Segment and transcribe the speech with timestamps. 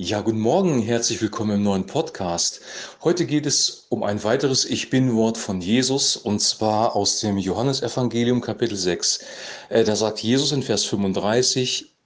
[0.00, 2.60] Ja, guten Morgen, herzlich willkommen im neuen Podcast.
[3.02, 8.40] Heute geht es um ein weiteres Ich bin-Wort von Jesus und zwar aus dem Johannesevangelium
[8.40, 9.24] Kapitel 6.
[9.70, 11.96] Äh, da sagt Jesus in Vers 35,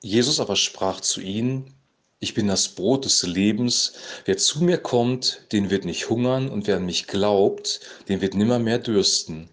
[0.00, 1.72] Jesus aber sprach zu ihnen,
[2.18, 3.92] ich bin das Brot des Lebens.
[4.24, 7.78] Wer zu mir kommt, den wird nicht hungern und wer an mich glaubt,
[8.08, 9.48] den wird nimmer mehr dürsten.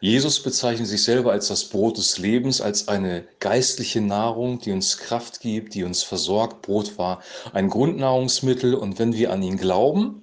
[0.00, 4.98] Jesus bezeichnet sich selber als das Brot des Lebens, als eine geistliche Nahrung, die uns
[4.98, 6.62] Kraft gibt, die uns versorgt.
[6.62, 7.22] Brot war
[7.52, 10.22] ein Grundnahrungsmittel und wenn wir an ihn glauben,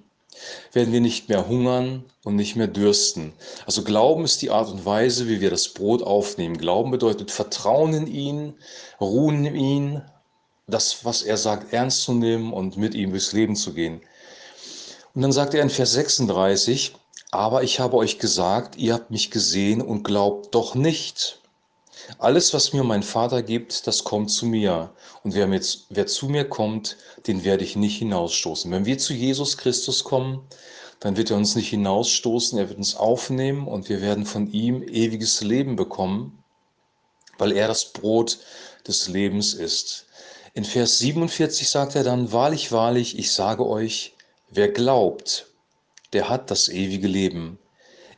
[0.71, 3.33] werden wir nicht mehr hungern und nicht mehr dürsten.
[3.65, 6.57] Also Glauben ist die Art und Weise, wie wir das Brot aufnehmen.
[6.57, 8.53] Glauben bedeutet Vertrauen in ihn,
[8.99, 10.01] Ruhen in ihn,
[10.67, 14.01] das, was er sagt, ernst zu nehmen und mit ihm durchs Leben zu gehen.
[15.13, 16.95] Und dann sagt er in Vers 36,
[17.33, 21.39] aber ich habe euch gesagt, ihr habt mich gesehen und glaubt doch nicht.
[22.19, 24.91] Alles, was mir mein Vater gibt, das kommt zu mir.
[25.23, 28.71] Und wer, mit, wer zu mir kommt, den werde ich nicht hinausstoßen.
[28.71, 30.47] Wenn wir zu Jesus Christus kommen,
[30.99, 34.83] dann wird er uns nicht hinausstoßen, er wird uns aufnehmen und wir werden von ihm
[34.83, 36.43] ewiges Leben bekommen,
[37.39, 38.37] weil er das Brot
[38.87, 40.05] des Lebens ist.
[40.53, 44.13] In Vers 47 sagt er dann, wahrlich, wahrlich, ich sage euch,
[44.51, 45.47] wer glaubt,
[46.13, 47.57] der hat das ewige Leben.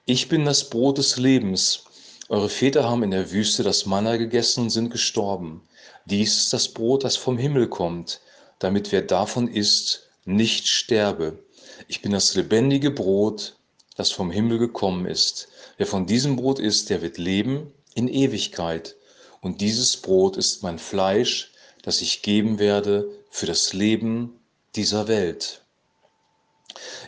[0.05, 1.85] Ich bin das Brot des Lebens.
[2.29, 5.61] Eure Väter haben in der Wüste das Manna gegessen und sind gestorben.
[6.05, 8.21] Dies ist das Brot, das vom Himmel kommt,
[8.59, 11.39] damit wer davon isst, nicht sterbe.
[11.87, 13.55] Ich bin das lebendige Brot,
[13.95, 15.47] das vom Himmel gekommen ist.
[15.77, 18.95] Wer von diesem Brot isst, der wird leben in Ewigkeit.
[19.41, 21.51] Und dieses Brot ist mein Fleisch,
[21.81, 24.39] das ich geben werde für das Leben
[24.75, 25.64] dieser Welt.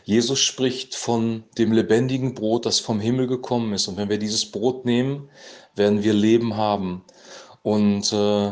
[0.04, 3.88] Jesus spricht von dem lebendigen Brot, das vom Himmel gekommen ist.
[3.88, 5.30] Und wenn wir dieses Brot nehmen,
[5.76, 7.04] werden wir Leben haben.
[7.64, 8.52] Und äh,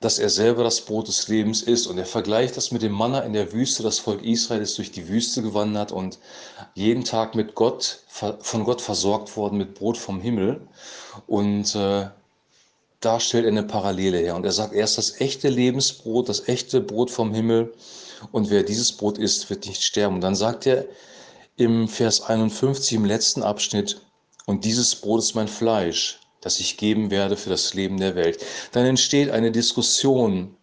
[0.00, 1.86] dass er selber das Brot des Lebens ist.
[1.86, 3.82] Und er vergleicht das mit dem Manna in der Wüste.
[3.82, 6.18] Das Volk Israel ist durch die Wüste gewandert und
[6.74, 10.60] jeden Tag mit Gott, von Gott versorgt worden mit Brot vom Himmel.
[11.26, 12.06] Und äh,
[13.00, 14.34] da stellt er eine Parallele her.
[14.34, 17.72] Und er sagt, er ist das echte Lebensbrot, das echte Brot vom Himmel
[18.32, 20.16] und wer dieses Brot isst, wird nicht sterben.
[20.16, 20.86] Und dann sagt er
[21.56, 24.00] im Vers 51 im letzten Abschnitt,
[24.46, 28.42] und dieses Brot ist mein Fleisch, das ich geben werde für das Leben der Welt.
[28.72, 30.56] Dann entsteht eine Diskussion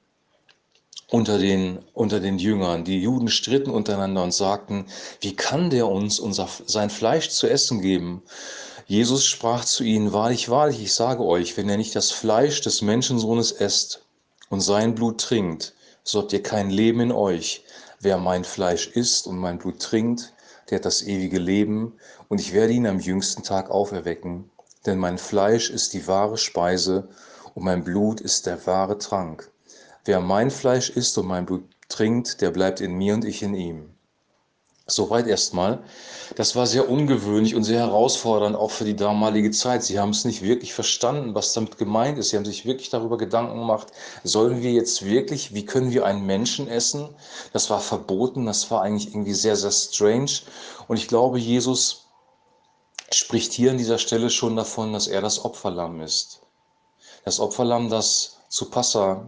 [1.12, 2.84] unter den, unter den Jüngern.
[2.84, 4.88] Die Juden stritten untereinander und sagten,
[5.22, 8.23] wie kann der uns unser, sein Fleisch zu essen geben?
[8.88, 12.84] Jesus sprach zu ihnen, wahrlich, wahrlich, ich sage euch, wenn ihr nicht das Fleisch des
[12.84, 14.06] Menschensohnes esst
[14.50, 15.73] und sein Blut trinkt,
[16.03, 17.63] so habt ihr kein Leben in euch.
[18.00, 20.34] Wer mein Fleisch isst und mein Blut trinkt,
[20.69, 21.97] der hat das ewige Leben,
[22.29, 24.51] und ich werde ihn am jüngsten Tag auferwecken.
[24.85, 27.09] Denn mein Fleisch ist die wahre Speise
[27.56, 29.52] und mein Blut ist der wahre Trank.
[30.03, 33.56] Wer mein Fleisch isst und mein Blut trinkt, der bleibt in mir und ich in
[33.56, 33.94] ihm.
[34.88, 35.84] Soweit erstmal.
[36.35, 39.84] Das war sehr ungewöhnlich und sehr herausfordernd, auch für die damalige Zeit.
[39.84, 42.29] Sie haben es nicht wirklich verstanden, was damit gemeint ist.
[42.29, 43.88] Sie haben sich wirklich darüber Gedanken gemacht,
[44.23, 47.09] sollen wir jetzt wirklich, wie können wir einen Menschen essen?
[47.51, 50.31] Das war verboten, das war eigentlich irgendwie sehr, sehr strange.
[50.88, 52.06] Und ich glaube, Jesus
[53.12, 56.41] spricht hier an dieser Stelle schon davon, dass er das Opferlamm ist.
[57.23, 59.25] Das Opferlamm, das zu Passa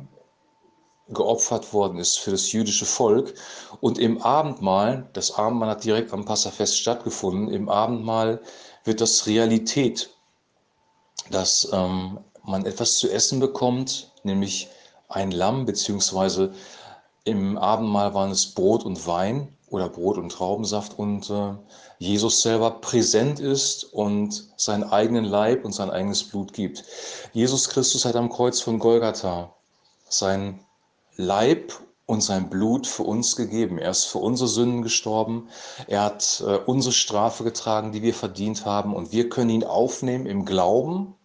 [1.09, 3.33] geopfert worden ist für das jüdische Volk.
[3.79, 8.41] Und im Abendmahl, das Abendmahl hat direkt am Passafest stattgefunden, im Abendmahl
[8.83, 10.09] wird das Realität,
[11.29, 14.69] dass ähm, man etwas zu essen bekommt, nämlich
[15.09, 16.53] ein Lamm, beziehungsweise
[17.23, 21.53] im Abendmahl waren es Brot und Wein oder Brot und Traubensaft und äh,
[21.99, 26.85] Jesus selber präsent ist und seinen eigenen Leib und sein eigenes Blut gibt.
[27.33, 29.53] Jesus Christus hat am Kreuz von Golgatha
[30.07, 30.59] sein
[31.17, 31.73] Leib
[32.05, 33.77] und sein Blut für uns gegeben.
[33.77, 35.49] Er ist für unsere Sünden gestorben.
[35.87, 38.95] Er hat äh, unsere Strafe getragen, die wir verdient haben.
[38.95, 41.15] Und wir können ihn aufnehmen im Glauben.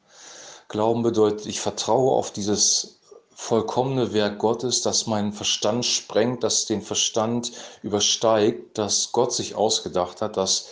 [0.68, 2.98] Glauben bedeutet, ich vertraue auf dieses
[3.34, 7.52] vollkommene Werk Gottes, das meinen Verstand sprengt, das den Verstand
[7.82, 10.68] übersteigt, das Gott sich ausgedacht hat, dass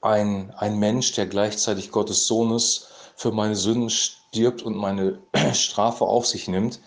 [0.00, 5.18] ein, ein Mensch, der gleichzeitig Gottes Sohn ist, für meine Sünden stirbt und meine
[5.52, 6.80] Strafe auf sich nimmt.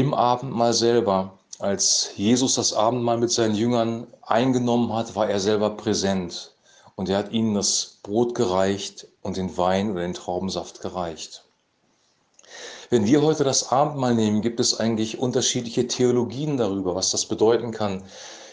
[0.00, 5.68] Im Abendmahl selber, als Jesus das Abendmahl mit seinen Jüngern eingenommen hat, war er selber
[5.68, 6.52] präsent
[6.96, 11.44] und er hat ihnen das Brot gereicht und den Wein oder den Traubensaft gereicht.
[12.88, 17.70] Wenn wir heute das Abendmahl nehmen, gibt es eigentlich unterschiedliche Theologien darüber, was das bedeuten
[17.70, 18.02] kann.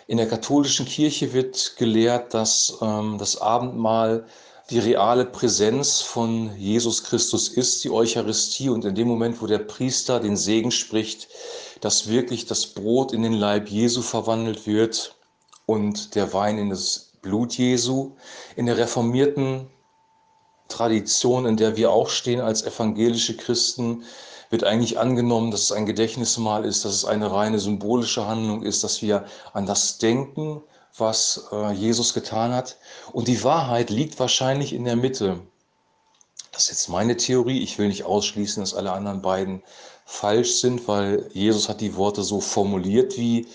[0.06, 4.26] In der katholischen Kirche wird gelehrt, dass ähm, das Abendmahl
[4.70, 8.70] die reale Präsenz von Jesus Christus ist, die Eucharistie.
[8.70, 11.30] Und in dem Moment, wo der Priester den Segen spricht,
[11.80, 15.16] dass wirklich das Brot in den Leib Jesu verwandelt wird
[15.66, 18.14] und der Wein in das Blut Jesu.
[18.56, 19.68] In der reformierten
[20.68, 24.04] Tradition, in der wir auch stehen als evangelische Christen,
[24.50, 28.84] wird eigentlich angenommen, dass es ein Gedächtnismal ist, dass es eine reine symbolische Handlung ist,
[28.84, 30.62] dass wir an das denken,
[31.00, 32.78] was äh, Jesus getan hat.
[33.12, 35.40] Und die Wahrheit liegt wahrscheinlich in der Mitte.
[36.52, 37.62] Das ist jetzt meine Theorie.
[37.62, 39.64] Ich will nicht ausschließen, dass alle anderen beiden
[40.06, 43.48] falsch sind, weil Jesus hat die Worte so formuliert, wie,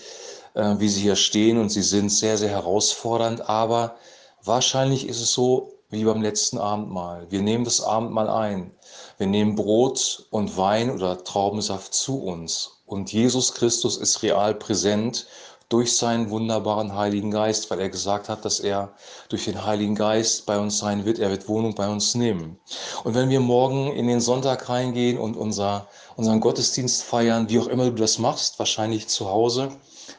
[0.53, 3.49] äh, wie sie hier stehen und sie sind sehr, sehr herausfordernd.
[3.49, 3.95] Aber
[4.43, 7.27] wahrscheinlich ist es so, wie beim letzten Abendmahl.
[7.29, 8.71] Wir nehmen das Abendmahl ein.
[9.17, 12.81] Wir nehmen Brot und Wein oder Traubensaft zu uns.
[12.85, 15.27] Und Jesus Christus ist real präsent
[15.69, 18.93] durch seinen wunderbaren Heiligen Geist, weil er gesagt hat, dass er
[19.29, 21.19] durch den Heiligen Geist bei uns sein wird.
[21.19, 22.59] Er wird Wohnung bei uns nehmen.
[23.03, 27.67] Und wenn wir morgen in den Sonntag reingehen und unser, unseren Gottesdienst feiern, wie auch
[27.67, 29.69] immer du das machst, wahrscheinlich zu Hause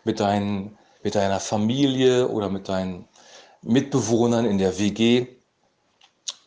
[0.05, 3.09] mit, dein, mit deiner Familie oder mit deinen
[3.63, 5.27] Mitbewohnern in der WG,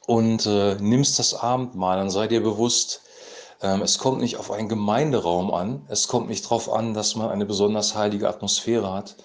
[0.08, 3.02] und äh, nimmst das Abendmahl, dann sei dir bewusst,
[3.60, 7.46] es kommt nicht auf einen Gemeinderaum an, es kommt nicht darauf an, dass man eine
[7.46, 9.16] besonders heilige Atmosphäre hat,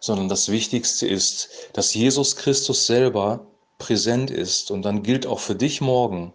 [0.00, 3.46] sondern das Wichtigste ist, dass Jesus Christus selber
[3.78, 4.70] präsent ist.
[4.70, 6.32] Und dann gilt auch für dich morgen,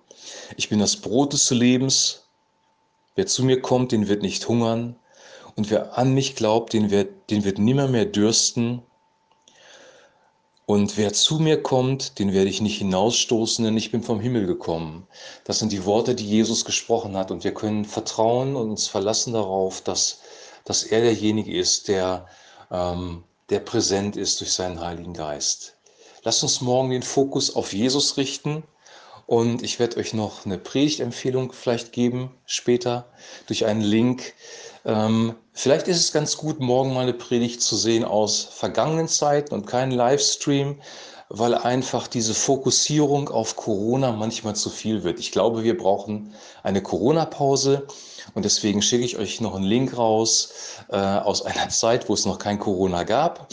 [0.57, 2.23] ich bin das Brot des Lebens,
[3.15, 4.97] wer zu mir kommt, den wird nicht hungern,
[5.55, 8.81] und wer an mich glaubt, den wird, den wird nimmer mehr dürsten.
[10.65, 14.47] Und wer zu mir kommt, den werde ich nicht hinausstoßen, denn ich bin vom Himmel
[14.47, 15.07] gekommen.
[15.43, 17.29] Das sind die Worte, die Jesus gesprochen hat.
[17.29, 20.21] Und wir können vertrauen und uns verlassen darauf, dass,
[20.63, 22.27] dass er derjenige ist, der,
[22.71, 25.75] ähm, der präsent ist durch seinen Heiligen Geist.
[26.23, 28.63] Lasst uns morgen den Fokus auf Jesus richten.
[29.27, 33.05] Und ich werde euch noch eine Predigtempfehlung vielleicht geben später
[33.47, 34.33] durch einen Link.
[34.85, 39.53] Ähm, vielleicht ist es ganz gut, morgen mal eine Predigt zu sehen aus vergangenen Zeiten
[39.53, 40.79] und keinen Livestream,
[41.29, 45.19] weil einfach diese Fokussierung auf Corona manchmal zu viel wird.
[45.19, 47.87] Ich glaube, wir brauchen eine Corona-Pause
[48.35, 50.53] und deswegen schicke ich euch noch einen Link raus
[50.89, 53.47] äh, aus einer Zeit, wo es noch kein Corona gab,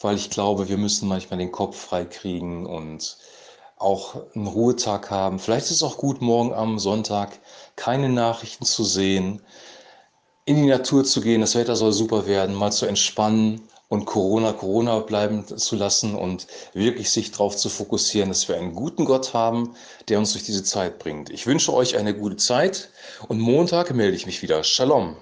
[0.00, 3.16] weil ich glaube, wir müssen manchmal den Kopf frei kriegen und
[3.78, 5.38] auch einen Ruhetag haben.
[5.38, 7.38] Vielleicht ist es auch gut, morgen am Sonntag
[7.76, 9.40] keine Nachrichten zu sehen,
[10.46, 14.52] in die Natur zu gehen, das Wetter soll super werden, mal zu entspannen und Corona
[14.52, 19.34] Corona bleiben zu lassen und wirklich sich darauf zu fokussieren, dass wir einen guten Gott
[19.34, 19.74] haben,
[20.08, 21.30] der uns durch diese Zeit bringt.
[21.30, 22.90] Ich wünsche euch eine gute Zeit
[23.28, 24.62] und Montag melde ich mich wieder.
[24.62, 25.16] Shalom.